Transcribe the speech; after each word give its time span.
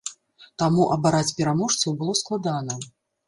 Таму 0.61 0.85
абараць 0.95 1.35
пераможцаў 1.41 1.97
было 2.01 2.17
складана. 2.23 2.81